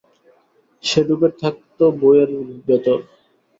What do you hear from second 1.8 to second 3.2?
বইয়ের ভেতর।